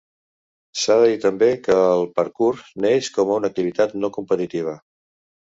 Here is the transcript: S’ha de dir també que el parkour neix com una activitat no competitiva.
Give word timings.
S’ha 0.83 0.95
de 1.01 1.09
dir 1.11 1.19
també 1.25 1.49
que 1.67 1.75
el 1.91 2.07
parkour 2.21 2.63
neix 2.87 3.13
com 3.19 3.35
una 3.37 3.53
activitat 3.55 3.97
no 4.03 4.15
competitiva. 4.21 4.79